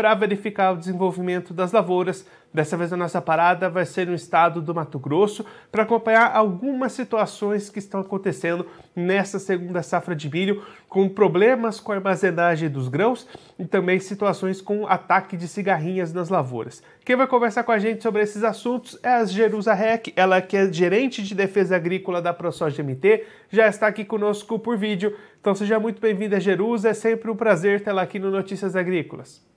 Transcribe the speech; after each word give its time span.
para 0.00 0.14
verificar 0.14 0.72
o 0.72 0.78
desenvolvimento 0.78 1.52
das 1.52 1.72
lavouras. 1.72 2.26
Dessa 2.54 2.74
vez 2.74 2.90
a 2.90 2.96
nossa 2.96 3.20
parada 3.20 3.68
vai 3.68 3.84
ser 3.84 4.06
no 4.06 4.14
estado 4.14 4.62
do 4.62 4.74
Mato 4.74 4.98
Grosso 4.98 5.44
para 5.70 5.82
acompanhar 5.82 6.34
algumas 6.34 6.92
situações 6.92 7.68
que 7.68 7.78
estão 7.78 8.00
acontecendo 8.00 8.66
nessa 8.96 9.38
segunda 9.38 9.82
safra 9.82 10.16
de 10.16 10.30
milho, 10.30 10.64
com 10.88 11.06
problemas 11.06 11.78
com 11.78 11.92
a 11.92 11.96
armazenagem 11.96 12.70
dos 12.70 12.88
grãos 12.88 13.28
e 13.58 13.66
também 13.66 14.00
situações 14.00 14.62
com 14.62 14.86
ataque 14.86 15.36
de 15.36 15.46
cigarrinhas 15.46 16.14
nas 16.14 16.30
lavouras. 16.30 16.82
Quem 17.04 17.14
vai 17.14 17.26
conversar 17.26 17.62
com 17.62 17.70
a 17.70 17.78
gente 17.78 18.02
sobre 18.02 18.22
esses 18.22 18.42
assuntos 18.42 18.98
é 19.02 19.10
a 19.10 19.24
Jerusa 19.26 19.74
Rec, 19.74 20.14
ela 20.16 20.40
que 20.40 20.56
é 20.56 20.72
gerente 20.72 21.22
de 21.22 21.34
defesa 21.34 21.76
agrícola 21.76 22.22
da 22.22 22.32
ProSoja 22.32 22.82
MT, 22.82 23.22
já 23.50 23.68
está 23.68 23.86
aqui 23.86 24.02
conosco 24.02 24.58
por 24.58 24.78
vídeo. 24.78 25.14
Então 25.42 25.54
seja 25.54 25.78
muito 25.78 26.00
bem-vinda, 26.00 26.40
Jerusa, 26.40 26.88
é 26.88 26.94
sempre 26.94 27.30
um 27.30 27.36
prazer 27.36 27.84
tê-la 27.84 28.00
aqui 28.00 28.18
no 28.18 28.30
Notícias 28.30 28.74
Agrícolas. 28.74 29.49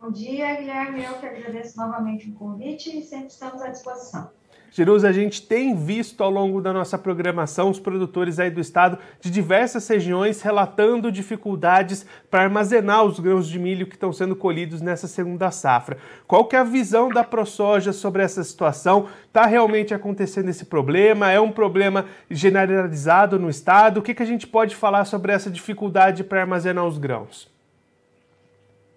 Bom 0.00 0.10
dia, 0.10 0.54
Guilherme. 0.54 1.04
Eu 1.04 1.12
que 1.18 1.26
agradeço 1.26 1.76
novamente 1.76 2.30
o 2.30 2.32
convite 2.32 2.98
e 2.98 3.02
sempre 3.02 3.26
estamos 3.26 3.60
à 3.60 3.68
disposição. 3.68 4.30
Jerusa, 4.70 5.08
a 5.10 5.12
gente 5.12 5.42
tem 5.42 5.76
visto 5.76 6.22
ao 6.22 6.30
longo 6.30 6.62
da 6.62 6.72
nossa 6.72 6.96
programação 6.96 7.68
os 7.68 7.78
produtores 7.78 8.38
aí 8.38 8.50
do 8.50 8.60
estado 8.60 8.98
de 9.20 9.30
diversas 9.30 9.86
regiões 9.86 10.40
relatando 10.40 11.12
dificuldades 11.12 12.06
para 12.30 12.44
armazenar 12.44 13.04
os 13.04 13.20
grãos 13.20 13.46
de 13.46 13.58
milho 13.58 13.86
que 13.86 13.96
estão 13.96 14.10
sendo 14.10 14.34
colhidos 14.34 14.80
nessa 14.80 15.06
segunda 15.06 15.50
safra. 15.50 15.98
Qual 16.26 16.46
que 16.46 16.56
é 16.56 16.60
a 16.60 16.64
visão 16.64 17.10
da 17.10 17.22
ProSoja 17.22 17.92
sobre 17.92 18.22
essa 18.22 18.42
situação? 18.42 19.06
Está 19.26 19.44
realmente 19.44 19.92
acontecendo 19.92 20.48
esse 20.48 20.64
problema? 20.64 21.30
É 21.30 21.40
um 21.40 21.52
problema 21.52 22.06
generalizado 22.30 23.38
no 23.38 23.50
estado? 23.50 23.98
O 23.98 24.02
que, 24.02 24.14
que 24.14 24.22
a 24.22 24.26
gente 24.26 24.46
pode 24.46 24.74
falar 24.74 25.04
sobre 25.04 25.32
essa 25.32 25.50
dificuldade 25.50 26.24
para 26.24 26.40
armazenar 26.40 26.86
os 26.86 26.96
grãos? 26.96 27.49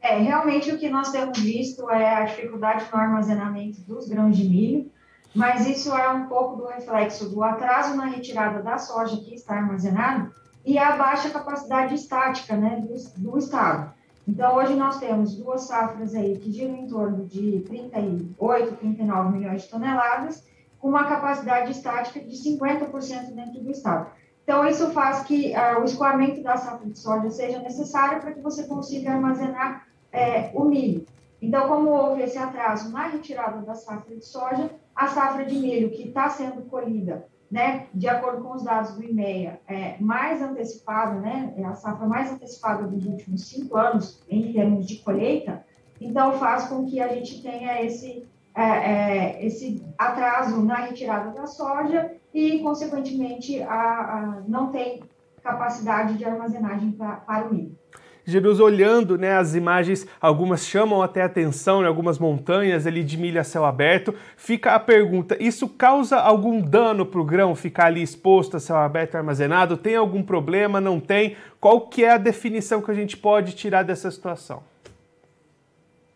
É, 0.04 0.18
realmente 0.18 0.70
o 0.70 0.78
que 0.78 0.90
nós 0.90 1.12
temos 1.12 1.40
visto 1.40 1.90
é 1.90 2.14
a 2.14 2.26
dificuldade 2.26 2.86
no 2.92 3.00
armazenamento 3.00 3.80
dos 3.84 4.10
grãos 4.10 4.36
de 4.36 4.44
milho, 4.44 4.92
mas 5.34 5.66
isso 5.66 5.96
é 5.96 6.10
um 6.10 6.28
pouco 6.28 6.58
do 6.58 6.68
reflexo 6.68 7.30
do 7.30 7.42
atraso 7.42 7.96
na 7.96 8.08
retirada 8.08 8.62
da 8.62 8.78
soja 8.78 9.16
que 9.16 9.34
está 9.34 9.56
armazenada 9.56 10.30
e 10.66 10.78
a 10.78 10.98
baixa 10.98 11.30
capacidade 11.30 11.96
estática 11.96 12.54
né, 12.58 12.82
do, 12.82 13.22
do 13.22 13.38
Estado. 13.38 13.94
Então, 14.28 14.56
hoje 14.56 14.76
nós 14.76 15.00
temos 15.00 15.38
duas 15.38 15.62
safras 15.62 16.14
aí 16.14 16.38
que 16.38 16.52
giram 16.52 16.76
em 16.76 16.88
torno 16.88 17.26
de 17.26 17.62
38, 17.62 18.76
39 18.76 19.38
milhões 19.38 19.62
de 19.64 19.70
toneladas, 19.70 20.44
com 20.80 20.90
uma 20.90 21.06
capacidade 21.06 21.72
estática 21.72 22.20
de 22.20 22.36
50% 22.36 23.34
dentro 23.34 23.62
do 23.62 23.72
Estado. 23.72 24.08
Então, 24.44 24.68
isso 24.68 24.92
faz 24.92 25.24
que 25.24 25.54
uh, 25.54 25.80
o 25.80 25.86
escoamento 25.86 26.44
da 26.44 26.58
safra 26.58 26.86
de 26.90 27.00
soja 27.00 27.30
seja 27.30 27.60
necessário 27.60 28.20
para 28.20 28.34
que 28.34 28.42
você 28.42 28.66
consiga 28.66 29.14
armazenar 29.14 29.93
é, 30.14 30.52
o 30.54 30.64
milho. 30.64 31.06
Então, 31.42 31.68
como 31.68 31.90
houve 31.90 32.22
esse 32.22 32.38
atraso 32.38 32.90
na 32.92 33.08
retirada 33.08 33.62
da 33.64 33.76
safra 33.76 34.16
de 34.16 34.24
soja, 34.24 34.70
a 34.96 35.08
safra 35.08 35.44
de 35.44 35.56
milho 35.56 35.90
que 35.90 36.08
está 36.08 36.30
sendo 36.30 36.62
colhida, 36.70 37.26
né, 37.52 37.88
de 37.94 38.08
acordo 38.08 38.44
com 38.44 38.54
os 38.54 38.64
dados 38.64 38.96
do 38.96 39.04
IMEA, 39.04 39.60
é 39.68 39.98
mais 40.00 40.42
antecipada, 40.42 41.20
né, 41.20 41.54
é 41.58 41.66
a 41.66 41.74
safra 41.74 42.08
mais 42.08 42.32
antecipada 42.32 42.84
dos 42.84 43.06
últimos 43.06 43.46
cinco 43.48 43.76
anos 43.76 44.24
em 44.30 44.54
termos 44.54 44.88
de 44.88 44.98
colheita, 44.98 45.66
então 46.00 46.40
faz 46.40 46.68
com 46.68 46.86
que 46.86 47.02
a 47.02 47.10
gente 47.10 47.42
tenha 47.42 47.84
esse, 47.84 48.26
é, 48.56 48.64
é, 48.64 49.46
esse 49.46 49.84
atraso 49.98 50.64
na 50.64 50.76
retirada 50.76 51.32
da 51.32 51.46
soja 51.46 52.12
e, 52.34 52.60
consequentemente, 52.60 53.62
a, 53.62 53.74
a 53.74 54.42
não 54.48 54.72
tem 54.72 55.04
capacidade 55.44 56.18
de 56.18 56.26
armazenagem 56.26 56.92
pra, 56.92 57.18
para 57.18 57.48
o 57.48 57.54
milho. 57.54 57.78
Jesus 58.26 58.60
olhando 58.60 59.18
né, 59.18 59.38
as 59.38 59.54
imagens, 59.54 60.08
algumas 60.20 60.66
chamam 60.66 61.02
até 61.02 61.22
atenção, 61.22 61.82
né, 61.82 61.88
algumas 61.88 62.18
montanhas 62.18 62.88
ali 62.88 63.04
de 63.04 63.18
milho 63.18 63.40
a 63.40 63.44
céu 63.44 63.66
aberto. 63.66 64.16
Fica 64.38 64.74
a 64.74 64.80
pergunta: 64.80 65.36
isso 65.40 65.68
causa 65.68 66.18
algum 66.18 66.62
dano 66.62 67.06
para 67.06 67.20
o 67.20 67.26
grão 67.26 67.54
ficar 67.56 67.86
ali 67.86 68.02
exposto 68.02 68.58
a 68.58 68.60
céu 68.60 68.78
aberto 68.78 69.16
armazenado? 69.16 69.76
Tem 69.76 69.96
algum 69.96 70.24
problema? 70.24 70.80
Não 70.80 71.00
tem? 71.00 71.36
Qual 71.60 71.82
que 71.82 72.04
é 72.04 72.12
a 72.12 72.18
definição 72.18 72.82
que 72.82 72.92
a 72.92 72.96
gente 72.96 73.18
pode 73.18 73.54
tirar 73.54 73.84
dessa 73.84 74.10
situação? 74.10 74.64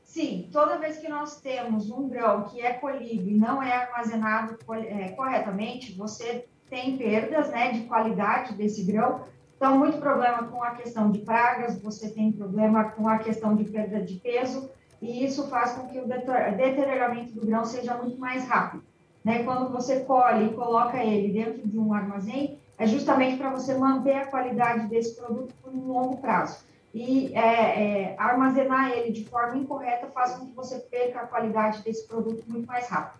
Sim, 0.03 0.50
toda 0.51 0.79
vez 0.79 0.97
que 0.97 1.07
nós 1.07 1.40
temos 1.41 1.91
um 1.91 2.09
grão 2.09 2.46
que 2.46 2.59
é 2.59 2.73
colhido 2.73 3.29
e 3.29 3.35
não 3.35 3.62
é 3.62 3.72
armazenado 3.72 4.57
é, 4.73 5.09
corretamente, 5.09 5.91
você 5.91 6.46
tem 6.69 6.97
perdas 6.97 7.50
né, 7.50 7.72
de 7.72 7.81
qualidade 7.81 8.53
desse 8.56 8.84
grão, 8.84 9.22
então, 9.57 9.78
muito 9.78 9.97
problema 9.97 10.44
com 10.44 10.63
a 10.63 10.72
questão 10.72 11.12
de 11.12 11.19
pragas, 11.19 11.81
você 11.81 12.09
tem 12.09 12.31
problema 12.31 12.85
com 12.91 13.09
a 13.09 13.18
questão 13.18 13.56
de 13.56 13.63
perda 13.66 14.00
de 14.00 14.16
peso, 14.16 14.69
e 15.01 15.25
isso 15.25 15.47
faz 15.47 15.72
com 15.73 15.88
que 15.88 16.00
o 16.00 16.07
deterioramento 16.07 17.34
do 17.34 17.45
grão 17.45 17.66
seja 17.66 17.96
muito 17.96 18.19
mais 18.19 18.47
rápido. 18.47 18.84
Né? 19.25 19.44
Quando 19.44 19.72
você 19.72 20.01
colhe 20.01 20.46
e 20.46 20.53
coloca 20.53 21.03
ele 21.03 21.34
dentro 21.34 21.67
de 21.67 21.78
um 21.78 21.91
armazém, 21.91 22.59
é 22.78 22.85
justamente 22.85 23.38
para 23.38 23.50
você 23.50 23.73
manter 23.73 24.16
a 24.16 24.28
qualidade 24.28 24.88
desse 24.88 25.16
produto 25.16 25.53
por 25.62 25.73
um 25.73 25.88
longo 25.88 26.17
prazo. 26.17 26.59
E 26.94 27.31
é, 27.35 28.12
é, 28.12 28.16
armazenar 28.17 28.91
ele 28.91 29.12
de 29.12 29.25
forma 29.25 29.57
incorreta 29.57 30.07
faz 30.07 30.35
com 30.35 30.46
que 30.46 30.56
você 30.56 30.78
perca 30.79 31.22
a 31.22 31.28
qualidade 31.28 31.81
desse 31.81 32.07
produto 32.07 32.44
muito 32.47 32.67
mais 32.67 32.88
rápido. 32.88 33.19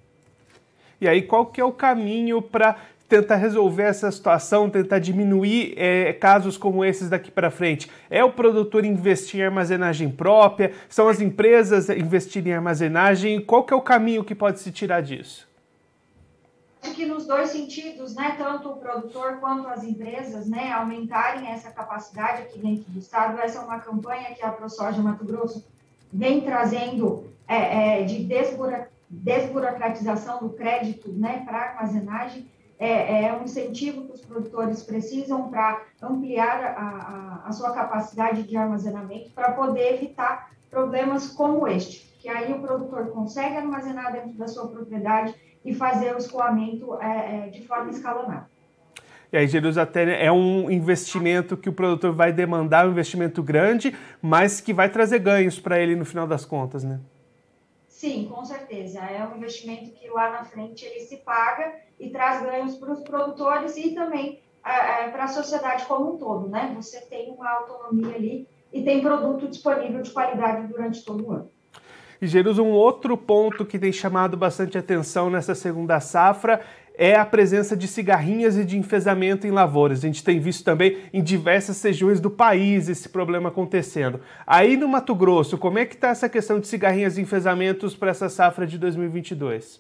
E 1.02 1.08
aí, 1.08 1.22
qual 1.22 1.46
que 1.48 1.62
é 1.62 1.66
o 1.66 1.72
caminho 1.72 2.42
para 2.42 2.76
tentar 3.08 3.38
resolver 3.38 3.84
essa 3.84 4.12
situação, 4.12 4.70
tentar 4.70 5.00
diminuir 5.00 5.74
é, 5.78 6.14
casos 6.14 6.58
como 6.58 6.84
esses 6.84 7.10
daqui 7.10 7.32
para 7.32 7.50
frente? 7.50 7.90
É 8.10 8.24
o 8.24 8.32
produtor 8.32 8.84
investir 8.86 9.40
em 9.40 9.44
armazenagem 9.44 10.10
própria? 10.10 10.74
São 10.90 11.08
as 11.08 11.22
empresas 11.22 11.90
investirem 11.90 12.52
em 12.52 12.56
armazenagem? 12.56 13.42
Qual 13.42 13.64
que 13.64 13.74
é 13.74 13.78
o 13.78 13.82
caminho 13.82 14.24
que 14.24 14.36
pode 14.36 14.60
se 14.60 14.72
tirar 14.72 15.02
disso? 15.02 15.48
Acho 16.82 16.94
que 16.94 17.06
nos 17.06 17.26
dois 17.26 17.50
sentidos, 17.50 18.16
né, 18.16 18.36
tanto 18.38 18.70
o 18.70 18.78
produtor 18.78 19.38
quanto 19.40 19.68
as 19.68 19.84
empresas, 19.84 20.48
né, 20.48 20.72
aumentarem 20.72 21.50
essa 21.50 21.72
capacidade 21.72 22.44
aqui 22.44 22.60
dentro 22.60 22.86
do 22.92 23.00
estado. 23.00 23.40
Essa 23.40 23.60
é 23.60 23.62
uma 23.62 23.80
campanha 23.80 24.34
que 24.36 24.44
a 24.44 24.50
ProSoja 24.50 25.02
Mato 25.02 25.26
Grosso 25.26 25.66
vem 26.14 26.42
trazendo 26.42 27.26
é, 27.48 28.02
é, 28.02 28.04
de 28.04 28.28
desburocratização 29.10 30.40
do 30.40 30.50
crédito, 30.50 31.12
né, 31.12 31.44
para 31.46 31.72
armazenagem 31.72 32.46
é, 32.80 33.26
é 33.26 33.34
um 33.34 33.44
incentivo 33.44 34.06
que 34.06 34.14
os 34.14 34.22
produtores 34.22 34.84
precisam 34.84 35.50
para 35.50 35.82
ampliar 36.02 36.64
a, 36.64 37.44
a, 37.44 37.48
a, 37.48 37.52
sua 37.52 37.72
capacidade 37.72 38.44
de 38.44 38.56
armazenamento, 38.56 39.32
para 39.32 39.52
poder 39.54 39.96
evitar 39.96 40.52
problemas 40.70 41.30
como 41.30 41.68
este, 41.68 42.16
que 42.20 42.30
aí 42.30 42.54
o 42.54 42.60
produtor 42.60 43.08
consegue 43.08 43.58
armazenar 43.58 44.12
dentro 44.12 44.34
da 44.34 44.48
sua 44.48 44.68
propriedade 44.68 45.34
e 45.66 45.74
fazer 45.74 46.14
o 46.14 46.18
escoamento 46.18 46.98
é, 47.02 47.48
é, 47.48 47.50
de 47.50 47.66
forma 47.66 47.90
escalonada. 47.90 48.48
E 49.32 49.38
aí, 49.38 49.48
Jerusalém 49.48 50.14
é 50.18 50.32
um 50.32 50.72
investimento 50.72 51.58
que 51.58 51.68
o 51.68 51.74
produtor 51.74 52.14
vai 52.14 52.32
demandar, 52.32 52.88
um 52.88 52.92
investimento 52.92 53.44
grande, 53.44 53.94
mas 54.22 54.62
que 54.62 54.74
vai 54.74 54.88
trazer 54.88 55.20
ganhos 55.20 55.60
para 55.60 55.78
ele 55.80 55.98
no 55.98 56.06
final 56.06 56.26
das 56.26 56.46
contas, 56.46 56.84
né? 56.84 57.00
Sim, 57.98 58.28
com 58.32 58.46
certeza. 58.46 59.00
É 59.00 59.28
um 59.28 59.38
investimento 59.38 59.90
que 59.90 60.08
lá 60.08 60.30
na 60.30 60.46
frente 60.46 60.86
ele 60.86 61.00
se 61.00 61.18
paga 61.18 61.74
e 62.00 62.12
traz 62.12 62.44
ganhos 62.44 62.76
para 62.76 62.92
os 62.92 63.00
produtores 63.00 63.76
e 63.76 63.96
também 63.96 64.40
é, 64.64 65.06
é 65.06 65.10
para 65.10 65.24
a 65.24 65.28
sociedade 65.28 65.84
como 65.88 66.14
um 66.14 66.18
todo, 66.20 66.48
né? 66.48 66.72
Você 66.76 67.02
tem 67.02 67.32
uma 67.32 67.50
autonomia 67.50 68.14
ali 68.14 68.48
e 68.72 68.84
tem 68.84 69.02
produto 69.02 69.48
disponível 69.48 70.04
de 70.04 70.12
qualidade 70.12 70.68
durante 70.68 71.04
todo 71.04 71.26
o 71.26 71.32
ano. 71.32 71.50
E 72.22 72.28
Jerus, 72.28 72.60
um 72.60 72.70
outro 72.70 73.18
ponto 73.18 73.66
que 73.66 73.80
tem 73.80 73.92
chamado 73.92 74.38
bastante 74.38 74.78
atenção 74.78 75.32
nessa 75.32 75.56
segunda 75.56 76.00
safra 76.00 76.62
é 76.98 77.16
a 77.16 77.24
presença 77.24 77.78
de 77.78 77.88
cigarrinhas 77.88 78.58
e 78.58 78.66
de 78.66 78.76
enfesamento 78.76 79.46
em 79.46 79.52
lavouras. 79.52 80.00
A 80.00 80.08
gente 80.08 80.24
tem 80.24 80.40
visto 80.40 80.64
também 80.64 80.98
em 81.14 81.22
diversas 81.22 81.82
regiões 81.82 82.20
do 82.20 82.32
país 82.32 82.90
esse 82.90 83.08
problema 83.08 83.50
acontecendo. 83.50 84.20
Aí 84.48 84.76
no 84.76 84.88
Mato 84.88 85.14
Grosso, 85.14 85.60
como 85.60 85.78
é 85.78 85.86
que 85.86 85.94
está 85.94 86.10
essa 86.10 86.28
questão 86.28 86.60
de 86.60 86.68
cigarrinhas 86.68 87.18
e 87.18 87.22
enfesamentos 87.22 87.96
para 87.96 88.10
essa 88.10 88.28
safra 88.28 88.66
de 88.66 88.80
2022? 88.80 89.80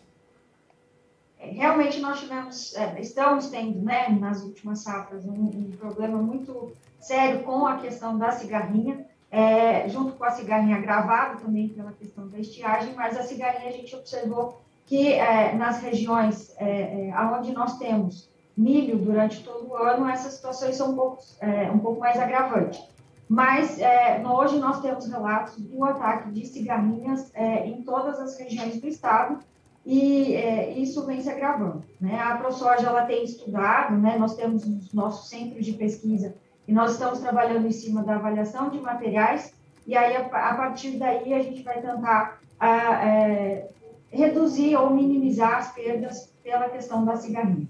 É, 1.40 1.48
realmente 1.50 2.00
nós 2.00 2.20
tivemos, 2.20 2.76
é, 2.76 3.02
estamos 3.02 3.48
tendo, 3.50 3.82
né, 3.82 4.10
nas 4.10 4.44
últimas 4.44 4.80
safras, 4.80 5.26
um, 5.26 5.32
um, 5.32 5.72
problema 5.80 6.20
muito 6.20 6.72
sério 7.00 7.44
com 7.44 7.66
a 7.66 7.78
questão 7.78 8.16
da 8.16 8.32
cigarrinha, 8.32 9.06
é, 9.32 9.90
junto 9.90 10.14
com 10.14 10.24
a 10.24 10.32
cigarrinha 10.32 10.80
gravada 10.80 11.38
também 11.38 11.70
pela 11.70 11.92
questão 11.94 12.28
da 12.28 12.38
estiagem, 12.38 12.94
mas 12.96 13.18
a 13.18 13.24
cigarrinha 13.24 13.70
a 13.70 13.74
gente 13.74 13.96
observou 13.96 14.62
que 14.88 15.12
é, 15.14 15.54
nas 15.54 15.82
regiões 15.82 16.56
é, 16.58 17.10
é, 17.10 17.22
onde 17.38 17.52
nós 17.52 17.78
temos 17.78 18.30
milho 18.56 18.98
durante 18.98 19.44
todo 19.44 19.70
o 19.70 19.76
ano, 19.76 20.10
essas 20.10 20.34
situações 20.34 20.78
são 20.78 20.92
um 20.92 20.96
pouco, 20.96 21.22
é, 21.42 21.70
um 21.70 21.78
pouco 21.78 22.00
mais 22.00 22.18
agravantes. 22.18 22.82
Mas 23.30 23.80
é, 23.80 24.24
hoje 24.26 24.58
nós 24.58 24.80
temos 24.80 25.06
relatos 25.06 25.58
do 25.58 25.84
ataque 25.84 26.32
de 26.32 26.46
cigarrinhas 26.46 27.30
é, 27.36 27.68
em 27.68 27.84
todas 27.84 28.18
as 28.18 28.40
regiões 28.40 28.80
do 28.80 28.88
estado 28.88 29.40
e 29.86 30.82
isso 30.82 31.06
vem 31.06 31.22
se 31.22 31.30
agravando. 31.30 31.84
Né? 32.00 32.18
A 32.20 32.38
ProSoja 32.38 32.88
ela 32.88 33.06
tem 33.06 33.24
estudado, 33.24 33.96
né? 33.98 34.18
nós 34.18 34.36
temos 34.36 34.66
os 34.66 34.94
nossos 34.94 35.30
centros 35.30 35.66
de 35.66 35.74
pesquisa 35.74 36.34
e 36.66 36.74
nós 36.74 36.94
estamos 36.94 37.20
trabalhando 37.20 37.68
em 37.68 37.72
cima 37.72 38.04
da 38.04 38.16
avaliação 38.16 38.70
de 38.70 38.80
materiais 38.80 39.54
e 39.86 39.96
aí 39.96 40.16
a, 40.16 40.22
a 40.22 40.56
partir 40.56 40.98
daí 40.98 41.34
a 41.34 41.42
gente 41.44 41.62
vai 41.64 41.82
tentar 41.82 42.40
a, 42.60 43.06
é, 43.06 43.70
reduzir 44.12 44.76
ou 44.76 44.90
minimizar 44.90 45.58
as 45.58 45.72
perdas 45.74 46.34
pela 46.44 46.70
questão 46.70 47.04
da 47.04 47.16
cigarrinha. 47.16 47.68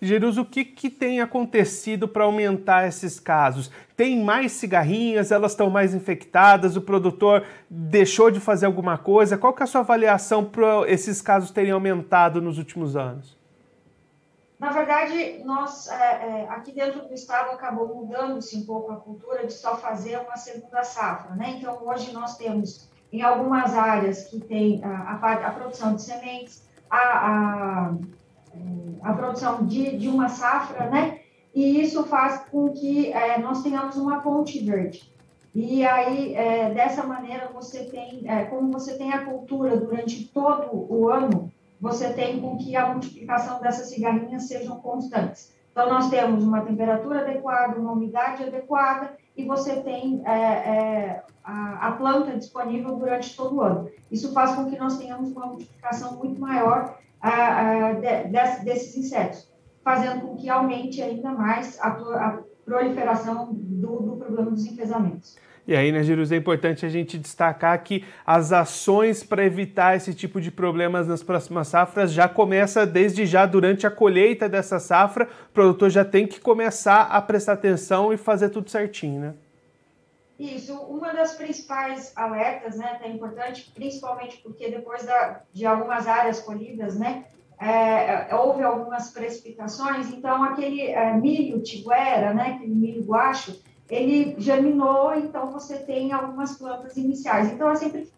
Jerus, 0.00 0.38
o 0.38 0.44
que, 0.44 0.64
que 0.64 0.88
tem 0.88 1.20
acontecido 1.20 2.06
para 2.06 2.22
aumentar 2.24 2.86
esses 2.86 3.18
casos? 3.18 3.68
Tem 3.96 4.22
mais 4.22 4.52
cigarrinhas, 4.52 5.32
elas 5.32 5.52
estão 5.52 5.68
mais 5.68 5.92
infectadas, 5.92 6.76
o 6.76 6.80
produtor 6.80 7.44
deixou 7.68 8.30
de 8.30 8.38
fazer 8.38 8.66
alguma 8.66 8.96
coisa? 8.96 9.36
Qual 9.36 9.52
que 9.52 9.62
é 9.62 9.64
a 9.64 9.66
sua 9.66 9.80
avaliação 9.80 10.44
para 10.44 10.88
esses 10.88 11.20
casos 11.20 11.50
terem 11.50 11.72
aumentado 11.72 12.40
nos 12.40 12.58
últimos 12.58 12.94
anos? 12.94 13.36
Na 14.58 14.70
verdade, 14.70 15.40
nós, 15.44 15.88
é, 15.88 15.94
é, 15.94 16.48
aqui 16.48 16.72
dentro 16.72 17.06
do 17.06 17.14
estado, 17.14 17.50
acabou 17.50 17.94
mudando-se 17.94 18.56
um 18.56 18.66
pouco 18.66 18.90
a 18.90 18.96
cultura 18.96 19.46
de 19.46 19.52
só 19.52 19.76
fazer 19.76 20.18
uma 20.18 20.36
segunda 20.36 20.82
safra, 20.82 21.34
né? 21.36 21.56
Então, 21.58 21.78
hoje 21.86 22.12
nós 22.12 22.36
temos, 22.36 22.88
em 23.12 23.22
algumas 23.22 23.74
áreas 23.74 24.24
que 24.24 24.40
tem 24.40 24.82
a, 24.84 25.14
a, 25.14 25.32
a 25.32 25.50
produção 25.50 25.94
de 25.94 26.02
sementes, 26.02 26.68
a, 26.90 26.98
a 26.98 27.94
a 29.02 29.12
produção 29.12 29.64
de, 29.64 29.96
de 29.96 30.08
uma 30.08 30.28
safra, 30.28 30.88
né? 30.90 31.20
E 31.54 31.80
isso 31.80 32.04
faz 32.04 32.42
com 32.50 32.70
que 32.72 33.12
é, 33.12 33.38
nós 33.38 33.62
tenhamos 33.62 33.96
uma 33.96 34.20
ponte 34.20 34.58
verde. 34.60 35.12
E 35.54 35.84
aí, 35.84 36.34
é, 36.34 36.72
dessa 36.72 37.02
maneira, 37.02 37.50
você 37.52 37.84
tem, 37.84 38.22
é, 38.26 38.44
como 38.44 38.70
você 38.70 38.96
tem 38.96 39.12
a 39.12 39.24
cultura 39.24 39.76
durante 39.76 40.24
todo 40.28 40.68
o 40.72 41.08
ano, 41.08 41.50
você 41.80 42.12
tem 42.12 42.40
com 42.40 42.56
que 42.56 42.76
a 42.76 42.88
multiplicação 42.88 43.60
dessas 43.60 43.88
cigarrinhas 43.88 44.44
sejam 44.44 44.78
constantes. 44.80 45.52
Então, 45.72 45.88
nós 45.88 46.10
temos 46.10 46.44
uma 46.44 46.60
temperatura 46.60 47.20
adequada, 47.20 47.80
uma 47.80 47.92
umidade 47.92 48.44
adequada, 48.44 49.16
e 49.38 49.44
você 49.44 49.80
tem 49.82 50.20
é, 50.26 50.32
é, 50.32 51.22
a, 51.44 51.88
a, 51.88 51.92
planta 51.92 52.36
disponível 52.36 52.96
durante 52.96 53.36
todo 53.36 53.54
o 53.54 53.60
ano. 53.60 53.88
Isso 54.10 54.32
faz 54.32 54.56
com 54.56 54.68
que 54.68 54.76
nós 54.76 54.98
tenhamos 54.98 55.30
uma 55.30 55.46
multiplicação 55.46 56.16
muito 56.16 56.40
maior 56.40 56.98
a, 57.20 57.30
a, 57.30 57.92
de, 57.92 58.24
desses 58.64 58.96
insetos, 58.96 59.48
fazendo 59.84 60.22
com 60.22 60.36
que 60.36 60.50
aumente 60.50 61.00
ainda 61.00 61.30
mais 61.30 61.78
a, 61.80 61.88
a 61.88 62.38
proliferação 62.64 63.50
do, 63.52 64.00
do, 64.00 64.16
problema 64.16 64.50
dos 64.50 64.66
enfesamentos. 64.66 65.36
E 65.68 65.76
aí, 65.76 65.92
né, 65.92 66.02
Jerusa, 66.02 66.34
é 66.34 66.38
importante 66.38 66.86
a 66.86 66.88
gente 66.88 67.18
destacar 67.18 67.84
que 67.84 68.02
as 68.24 68.54
ações 68.54 69.22
para 69.22 69.44
evitar 69.44 69.94
esse 69.94 70.14
tipo 70.14 70.40
de 70.40 70.50
problemas 70.50 71.06
nas 71.06 71.22
próximas 71.22 71.68
safras 71.68 72.10
já 72.10 72.26
começa 72.26 72.86
desde 72.86 73.26
já 73.26 73.44
durante 73.44 73.86
a 73.86 73.90
colheita 73.90 74.48
dessa 74.48 74.78
safra. 74.78 75.28
O 75.50 75.52
produtor 75.52 75.90
já 75.90 76.06
tem 76.06 76.26
que 76.26 76.40
começar 76.40 77.02
a 77.02 77.20
prestar 77.20 77.52
atenção 77.52 78.14
e 78.14 78.16
fazer 78.16 78.48
tudo 78.48 78.70
certinho, 78.70 79.20
né? 79.20 79.34
Isso, 80.38 80.72
uma 80.72 81.12
das 81.12 81.34
principais 81.34 82.16
alertas, 82.16 82.76
né, 82.76 82.98
é 83.02 83.08
importante, 83.10 83.70
principalmente 83.74 84.38
porque 84.38 84.70
depois 84.70 85.04
da, 85.04 85.42
de 85.52 85.66
algumas 85.66 86.06
áreas 86.06 86.40
colhidas, 86.40 86.98
né, 86.98 87.24
é, 87.60 88.34
houve 88.34 88.62
algumas 88.62 89.10
precipitações, 89.10 90.10
então 90.12 90.42
aquele 90.44 90.80
é, 90.80 91.12
milho 91.12 91.60
tiguera, 91.60 92.32
né, 92.32 92.54
aquele 92.56 92.74
milho 92.74 93.02
guacho, 93.02 93.60
ele 93.90 94.34
germinou, 94.38 95.14
então 95.14 95.50
você 95.50 95.78
tem 95.78 96.12
algumas 96.12 96.56
plantas 96.56 96.96
iniciais. 96.96 97.52
Então 97.52 97.70
é 97.70 97.76
sempre 97.76 98.10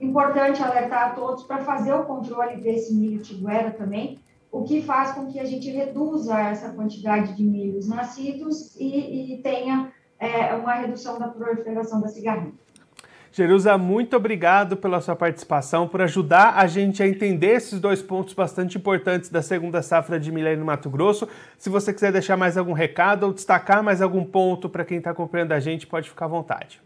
importante 0.00 0.62
alertar 0.62 1.10
a 1.10 1.14
todos 1.14 1.44
para 1.44 1.64
fazer 1.64 1.94
o 1.94 2.04
controle 2.04 2.56
desse 2.56 2.92
milho 2.94 3.22
tiguera 3.22 3.70
também, 3.70 4.18
o 4.50 4.64
que 4.64 4.82
faz 4.82 5.12
com 5.12 5.30
que 5.30 5.38
a 5.38 5.44
gente 5.44 5.70
reduza 5.70 6.38
essa 6.38 6.70
quantidade 6.70 7.34
de 7.34 7.42
milhos 7.44 7.88
nascidos 7.88 8.74
e, 8.76 9.34
e 9.34 9.42
tenha 9.42 9.92
é, 10.18 10.54
uma 10.54 10.74
redução 10.74 11.18
da 11.18 11.28
proliferação 11.28 12.00
da 12.00 12.08
cigarrinha. 12.08 12.52
Jerusa, 13.34 13.78
muito 13.78 14.14
obrigado 14.14 14.76
pela 14.76 15.00
sua 15.00 15.16
participação, 15.16 15.88
por 15.88 16.02
ajudar 16.02 16.58
a 16.58 16.66
gente 16.66 17.02
a 17.02 17.08
entender 17.08 17.54
esses 17.54 17.80
dois 17.80 18.02
pontos 18.02 18.34
bastante 18.34 18.76
importantes 18.76 19.30
da 19.30 19.40
segunda 19.40 19.80
safra 19.80 20.20
de 20.20 20.30
milho 20.30 20.54
no 20.58 20.66
Mato 20.66 20.90
Grosso. 20.90 21.26
Se 21.56 21.70
você 21.70 21.94
quiser 21.94 22.12
deixar 22.12 22.36
mais 22.36 22.58
algum 22.58 22.74
recado 22.74 23.24
ou 23.24 23.32
destacar 23.32 23.82
mais 23.82 24.02
algum 24.02 24.22
ponto 24.22 24.68
para 24.68 24.84
quem 24.84 24.98
está 24.98 25.12
acompanhando 25.12 25.52
a 25.52 25.60
gente, 25.60 25.86
pode 25.86 26.10
ficar 26.10 26.26
à 26.26 26.28
vontade. 26.28 26.82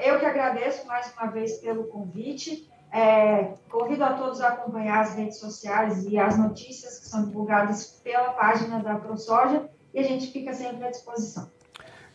Eu 0.00 0.18
que 0.18 0.26
agradeço 0.26 0.84
mais 0.88 1.12
uma 1.16 1.30
vez 1.30 1.58
pelo 1.58 1.84
convite. 1.84 2.68
É, 2.90 3.54
convido 3.70 4.02
a 4.02 4.14
todos 4.14 4.40
a 4.40 4.48
acompanhar 4.48 5.00
as 5.00 5.14
redes 5.14 5.38
sociais 5.38 6.04
e 6.06 6.18
as 6.18 6.36
notícias 6.36 6.98
que 6.98 7.06
são 7.06 7.24
divulgadas 7.24 8.00
pela 8.02 8.32
página 8.32 8.80
da 8.80 8.96
ProSoja 8.96 9.62
e 9.94 10.00
a 10.00 10.02
gente 10.02 10.26
fica 10.32 10.52
sempre 10.52 10.84
à 10.84 10.90
disposição. 10.90 11.48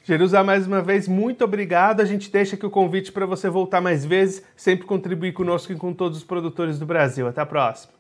Jerusa, 0.07 0.41
mais 0.41 0.65
uma 0.65 0.81
vez, 0.81 1.05
muito 1.05 1.43
obrigado. 1.43 1.99
A 1.99 2.05
gente 2.05 2.31
deixa 2.31 2.55
aqui 2.55 2.65
o 2.65 2.69
convite 2.69 3.11
para 3.11 3.25
você 3.25 3.49
voltar 3.49 3.81
mais 3.81 4.05
vezes, 4.05 4.41
sempre 4.55 4.87
contribuir 4.87 5.33
conosco 5.33 5.73
e 5.73 5.75
com 5.75 5.93
todos 5.93 6.19
os 6.19 6.23
produtores 6.23 6.79
do 6.79 6.85
Brasil. 6.85 7.27
Até 7.27 7.41
a 7.41 7.45
próxima. 7.45 7.91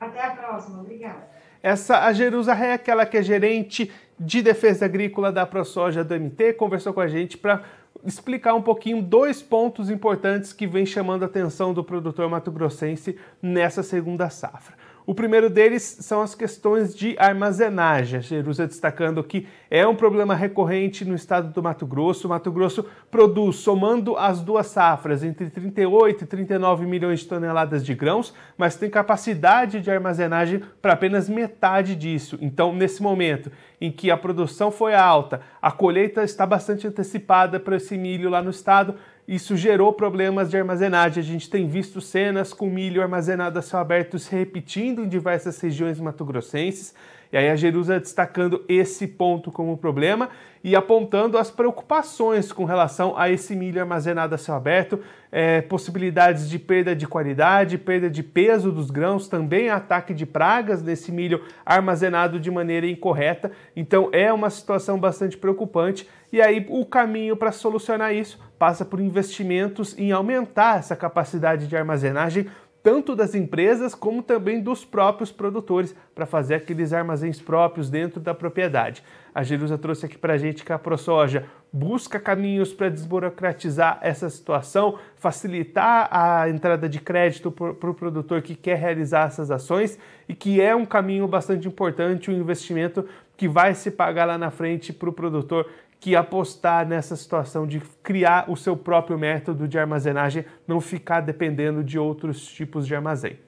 Até 0.00 0.20
a 0.20 0.30
próxima, 0.30 0.80
obrigada. 0.80 1.28
Essa, 1.62 2.00
a 2.00 2.12
Jerusa 2.12 2.54
é 2.54 2.72
aquela 2.72 3.06
que 3.06 3.16
é 3.16 3.22
gerente 3.22 3.88
de 4.18 4.42
defesa 4.42 4.86
agrícola 4.86 5.30
da 5.30 5.46
ProSoja 5.46 6.02
do 6.02 6.12
MT, 6.12 6.54
conversou 6.54 6.92
com 6.92 7.00
a 7.00 7.06
gente 7.06 7.38
para 7.38 7.62
explicar 8.04 8.54
um 8.54 8.62
pouquinho 8.62 9.00
dois 9.00 9.40
pontos 9.40 9.90
importantes 9.90 10.52
que 10.52 10.66
vem 10.66 10.84
chamando 10.84 11.22
a 11.22 11.26
atenção 11.26 11.72
do 11.72 11.84
produtor 11.84 12.28
mato-grossense 12.28 13.16
nessa 13.40 13.84
segunda 13.84 14.28
safra. 14.28 14.74
O 15.08 15.14
primeiro 15.14 15.48
deles 15.48 15.82
são 16.00 16.20
as 16.20 16.34
questões 16.34 16.94
de 16.94 17.16
armazenagem. 17.18 18.18
A 18.18 18.20
Jerusa 18.20 18.66
destacando 18.66 19.24
que 19.24 19.48
é 19.70 19.86
um 19.86 19.94
problema 19.94 20.34
recorrente 20.34 21.02
no 21.02 21.14
estado 21.14 21.50
do 21.50 21.62
Mato 21.62 21.86
Grosso. 21.86 22.26
O 22.26 22.30
Mato 22.30 22.52
Grosso 22.52 22.84
produz, 23.10 23.56
somando 23.56 24.18
as 24.18 24.42
duas 24.42 24.66
safras, 24.66 25.24
entre 25.24 25.48
38 25.48 26.24
e 26.24 26.26
39 26.26 26.84
milhões 26.84 27.20
de 27.20 27.26
toneladas 27.26 27.86
de 27.86 27.94
grãos, 27.94 28.34
mas 28.58 28.76
tem 28.76 28.90
capacidade 28.90 29.80
de 29.80 29.90
armazenagem 29.90 30.62
para 30.82 30.92
apenas 30.92 31.26
metade 31.26 31.96
disso. 31.96 32.36
Então, 32.42 32.74
nesse 32.74 33.02
momento 33.02 33.50
em 33.80 33.90
que 33.90 34.10
a 34.10 34.16
produção 34.16 34.70
foi 34.70 34.94
alta, 34.94 35.40
a 35.62 35.72
colheita 35.72 36.22
está 36.22 36.44
bastante 36.44 36.86
antecipada 36.86 37.58
para 37.58 37.76
esse 37.76 37.96
milho 37.96 38.28
lá 38.28 38.42
no 38.42 38.50
estado, 38.50 38.94
isso 39.28 39.58
gerou 39.58 39.92
problemas 39.92 40.48
de 40.48 40.56
armazenagem. 40.56 41.22
A 41.22 41.26
gente 41.26 41.50
tem 41.50 41.68
visto 41.68 42.00
cenas 42.00 42.54
com 42.54 42.66
milho 42.66 43.02
armazenado 43.02 43.58
a 43.58 43.62
céu 43.62 43.78
aberto 43.78 44.18
se 44.18 44.34
repetindo 44.34 45.04
em 45.04 45.08
diversas 45.08 45.60
regiões 45.60 46.00
mato-grossenses. 46.00 46.94
E 47.30 47.36
aí 47.36 47.50
a 47.50 47.54
Jerusa 47.54 48.00
destacando 48.00 48.64
esse 48.66 49.06
ponto 49.06 49.52
como 49.52 49.76
problema 49.76 50.30
e 50.64 50.74
apontando 50.74 51.36
as 51.36 51.50
preocupações 51.50 52.50
com 52.52 52.64
relação 52.64 53.18
a 53.18 53.28
esse 53.28 53.54
milho 53.54 53.78
armazenado 53.82 54.34
a 54.34 54.38
céu 54.38 54.54
aberto, 54.54 54.98
é, 55.30 55.60
possibilidades 55.60 56.48
de 56.48 56.58
perda 56.58 56.96
de 56.96 57.06
qualidade, 57.06 57.76
perda 57.76 58.08
de 58.08 58.22
peso 58.22 58.72
dos 58.72 58.90
grãos, 58.90 59.28
também 59.28 59.68
ataque 59.68 60.14
de 60.14 60.24
pragas 60.24 60.82
nesse 60.82 61.12
milho 61.12 61.44
armazenado 61.66 62.40
de 62.40 62.50
maneira 62.50 62.86
incorreta. 62.86 63.52
Então 63.76 64.08
é 64.10 64.32
uma 64.32 64.48
situação 64.48 64.98
bastante 64.98 65.36
preocupante 65.36 66.08
e 66.32 66.40
aí 66.40 66.66
o 66.70 66.86
caminho 66.86 67.36
para 67.36 67.52
solucionar 67.52 68.14
isso 68.14 68.47
passa 68.58 68.84
por 68.84 69.00
investimentos 69.00 69.96
em 69.98 70.12
aumentar 70.12 70.78
essa 70.78 70.96
capacidade 70.96 71.66
de 71.66 71.76
armazenagem 71.76 72.46
tanto 72.82 73.14
das 73.14 73.34
empresas 73.34 73.94
como 73.94 74.22
também 74.22 74.62
dos 74.62 74.84
próprios 74.84 75.32
produtores 75.32 75.94
para 76.14 76.24
fazer 76.24 76.54
aqueles 76.54 76.92
armazéns 76.92 77.40
próprios 77.40 77.90
dentro 77.90 78.20
da 78.20 78.34
propriedade. 78.34 79.02
A 79.34 79.42
Jerusa 79.42 79.76
trouxe 79.76 80.06
aqui 80.06 80.16
para 80.16 80.34
a 80.34 80.38
gente 80.38 80.64
que 80.64 80.72
a 80.72 80.78
ProSoja 80.78 81.44
busca 81.72 82.18
caminhos 82.18 82.72
para 82.72 82.88
desburocratizar 82.88 83.98
essa 84.00 84.30
situação, 84.30 84.98
facilitar 85.16 86.08
a 86.10 86.48
entrada 86.48 86.88
de 86.88 87.00
crédito 87.00 87.50
para 87.50 87.72
o 87.72 87.74
pro 87.74 87.94
produtor 87.94 88.40
que 88.40 88.54
quer 88.54 88.78
realizar 88.78 89.26
essas 89.26 89.50
ações 89.50 89.98
e 90.28 90.34
que 90.34 90.60
é 90.60 90.74
um 90.74 90.86
caminho 90.86 91.28
bastante 91.28 91.68
importante, 91.68 92.30
um 92.30 92.34
investimento 92.34 93.04
que 93.36 93.46
vai 93.46 93.74
se 93.74 93.90
pagar 93.90 94.24
lá 94.24 94.38
na 94.38 94.50
frente 94.50 94.92
para 94.92 95.10
o 95.10 95.12
produtor 95.12 95.68
que 96.00 96.14
apostar 96.14 96.86
nessa 96.86 97.16
situação 97.16 97.66
de 97.66 97.80
criar 98.02 98.50
o 98.50 98.56
seu 98.56 98.76
próprio 98.76 99.18
método 99.18 99.66
de 99.66 99.78
armazenagem, 99.78 100.44
não 100.66 100.80
ficar 100.80 101.20
dependendo 101.20 101.82
de 101.82 101.98
outros 101.98 102.46
tipos 102.46 102.86
de 102.86 102.94
armazém. 102.94 103.38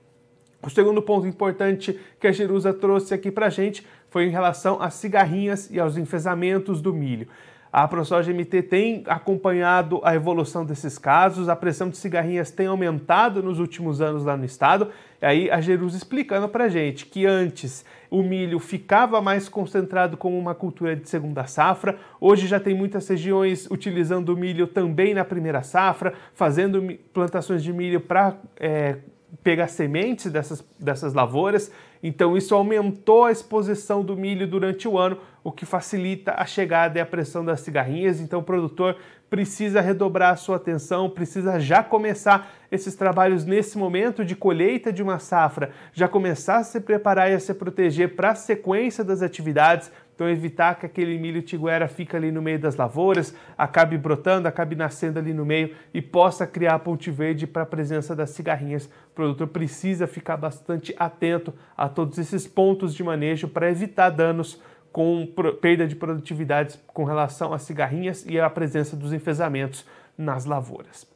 O 0.62 0.69
segundo 0.69 1.00
ponto 1.00 1.26
importante 1.26 1.99
que 2.19 2.26
a 2.26 2.33
Jerusa 2.33 2.75
trouxe 2.75 3.14
aqui 3.14 3.30
para 3.30 3.49
gente 3.49 3.87
foi 4.11 4.26
em 4.26 4.30
relação 4.30 4.83
às 4.83 4.95
cigarrinhas 4.95 5.71
e 5.71 5.80
aos 5.80 5.97
enfesamentos 5.97 6.83
do 6.83 6.92
milho. 6.92 7.28
A 7.73 7.87
ProSoja 7.87 8.33
MT 8.33 8.62
tem 8.62 9.05
acompanhado 9.07 10.00
a 10.03 10.12
evolução 10.12 10.65
desses 10.65 10.99
casos, 10.99 11.49
a 11.49 11.55
pressão 11.55 11.89
de 11.89 11.97
cigarrinhas 11.97 12.50
tem 12.50 12.67
aumentado 12.67 13.41
nos 13.43 13.61
últimos 13.61 14.00
anos 14.00 14.25
lá 14.25 14.37
no 14.37 14.45
estado. 14.45 14.89
E 15.23 15.27
aí 15.27 15.50
a 15.50 15.61
Jerusa 15.61 15.97
explicando 15.97 16.49
para 16.49 16.69
gente 16.69 17.07
que 17.07 17.27
antes 17.27 17.85
o 18.11 18.25
milho 18.25 18.59
ficava 18.59 19.21
mais 19.21 19.49
concentrado 19.49 20.17
como 20.17 20.37
uma 20.37 20.53
cultura 20.53 20.97
de 20.97 21.09
segunda 21.09 21.47
safra, 21.47 21.97
hoje 22.21 22.49
já 22.49 22.59
tem 22.59 22.75
muitas 22.75 23.07
regiões 23.07 23.71
utilizando 23.71 24.31
o 24.31 24.37
milho 24.37 24.67
também 24.67 25.15
na 25.15 25.25
primeira 25.25 25.62
safra, 25.62 26.12
fazendo 26.35 26.83
plantações 27.12 27.62
de 27.62 27.73
milho 27.73 28.00
para 28.00 28.35
é, 28.59 28.97
pegar 29.45 29.69
sementes 29.69 30.33
dessas, 30.33 30.65
dessas 30.79 31.15
lavouras, 31.15 31.71
então 32.02 32.37
isso 32.37 32.54
aumentou 32.54 33.25
a 33.25 33.33
exposição 33.33 34.02
do 34.02 34.16
milho 34.16 34.47
durante 34.47 34.88
o 34.88 34.99
ano, 34.99 35.19
o 35.45 35.52
que 35.52 35.66
facilita 35.66 36.35
a 36.37 36.47
chegada 36.47 36.99
e 36.99 37.00
a 37.00 37.07
pressão 37.07 37.45
das 37.45 37.61
cigarrinhas. 37.61 38.21
Então 38.21 38.40
o 38.40 38.42
produtor 38.45 38.97
precisa 39.28 39.80
redobrar 39.80 40.33
a 40.33 40.37
sua 40.37 40.57
atenção, 40.57 41.09
precisa 41.09 41.61
já 41.61 41.83
começar 41.83 42.50
esses 42.71 42.95
trabalhos 42.95 43.45
nesse 43.45 43.78
momento 43.78 44.25
de 44.25 44.35
colheita 44.35 44.92
de 44.92 45.02
uma 45.02 45.19
safra, 45.19 45.71
já 45.92 46.09
começar 46.09 46.59
a 46.59 46.64
se 46.64 46.80
preparar 46.80 47.30
e 47.30 47.35
a 47.35 47.40
se 47.40 47.54
proteger 47.54 48.16
para 48.16 48.30
a 48.30 48.35
sequência 48.35 49.04
das 49.04 49.23
atividades, 49.23 49.90
então 50.21 50.29
evitar 50.29 50.79
que 50.79 50.85
aquele 50.85 51.19
milho 51.19 51.41
tiguera 51.41 51.89
fique 51.89 52.15
ali 52.15 52.31
no 52.31 52.43
meio 52.43 52.59
das 52.59 52.77
lavouras, 52.77 53.35
acabe 53.57 53.97
brotando, 53.97 54.47
acabe 54.47 54.77
nascendo 54.77 55.19
ali 55.19 55.33
no 55.33 55.47
meio 55.47 55.75
e 55.95 56.03
possa 56.03 56.47
criar 56.47 56.79
ponte 56.81 57.11
verde 57.11 57.47
para 57.47 57.62
a 57.62 57.67
presença 57.67 58.15
das 58.15 58.29
cigarrinhas. 58.29 58.85
O 58.85 59.15
produtor 59.15 59.47
precisa 59.47 60.07
ficar 60.07 60.37
bastante 60.37 60.95
atento 60.99 61.55
a 61.75 61.89
todos 61.89 62.19
esses 62.19 62.47
pontos 62.47 62.95
de 62.95 63.03
manejo 63.03 63.49
para 63.49 63.71
evitar 63.71 64.11
danos 64.11 64.61
com 64.93 65.27
perda 65.59 65.89
de 65.89 65.97
produtividade 65.97 66.79
com 66.89 67.05
relação 67.05 67.55
às 67.55 67.62
cigarrinhas 67.62 68.27
e 68.27 68.39
à 68.39 68.50
presença 68.50 68.95
dos 68.95 69.15
enfesamentos 69.15 69.87
nas 70.19 70.45
lavouras. 70.45 71.07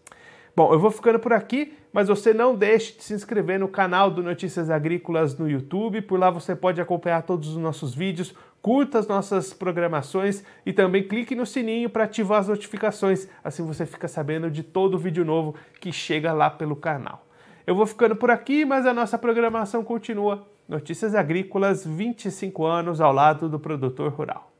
Bom, 0.56 0.72
eu 0.72 0.80
vou 0.80 0.90
ficando 0.90 1.18
por 1.18 1.34
aqui, 1.34 1.76
mas 1.94 2.08
você 2.08 2.34
não 2.34 2.56
deixe 2.56 2.96
de 2.96 3.04
se 3.04 3.14
inscrever 3.14 3.56
no 3.56 3.68
canal 3.68 4.10
do 4.10 4.20
Notícias 4.20 4.68
Agrícolas 4.68 5.38
no 5.38 5.48
YouTube. 5.48 6.02
Por 6.02 6.18
lá 6.18 6.28
você 6.28 6.56
pode 6.56 6.80
acompanhar 6.80 7.22
todos 7.22 7.50
os 7.50 7.56
nossos 7.56 7.94
vídeos, 7.94 8.34
curta 8.60 8.98
as 8.98 9.06
nossas 9.06 9.52
programações 9.52 10.42
e 10.66 10.72
também 10.72 11.04
clique 11.04 11.36
no 11.36 11.46
sininho 11.46 11.88
para 11.88 12.02
ativar 12.02 12.40
as 12.40 12.48
notificações. 12.48 13.28
Assim 13.44 13.64
você 13.64 13.86
fica 13.86 14.08
sabendo 14.08 14.50
de 14.50 14.64
todo 14.64 14.98
vídeo 14.98 15.24
novo 15.24 15.54
que 15.80 15.92
chega 15.92 16.32
lá 16.32 16.50
pelo 16.50 16.74
canal. 16.74 17.24
Eu 17.64 17.76
vou 17.76 17.86
ficando 17.86 18.16
por 18.16 18.28
aqui, 18.28 18.64
mas 18.64 18.86
a 18.86 18.92
nossa 18.92 19.16
programação 19.16 19.84
continua. 19.84 20.48
Notícias 20.68 21.14
Agrícolas, 21.14 21.86
25 21.86 22.66
anos 22.66 23.00
ao 23.00 23.12
lado 23.12 23.48
do 23.48 23.60
produtor 23.60 24.10
rural. 24.10 24.50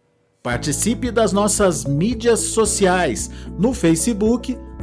Participe 0.41 1.11
das 1.11 1.33
nossas 1.33 1.85
mídias 1.85 2.39
sociais 2.39 3.29
no 3.59 3.73
Facebook 3.73 4.57